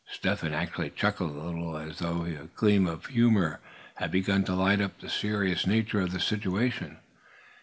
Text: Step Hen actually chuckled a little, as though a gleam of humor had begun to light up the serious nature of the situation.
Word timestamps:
Step 0.09 0.39
Hen 0.39 0.51
actually 0.51 0.89
chuckled 0.89 1.35
a 1.35 1.39
little, 1.43 1.77
as 1.77 1.99
though 1.99 2.23
a 2.25 2.47
gleam 2.55 2.87
of 2.87 3.05
humor 3.05 3.59
had 3.97 4.09
begun 4.09 4.43
to 4.43 4.55
light 4.55 4.81
up 4.81 4.99
the 4.99 5.07
serious 5.11 5.67
nature 5.67 6.01
of 6.01 6.11
the 6.11 6.19
situation. 6.19 6.97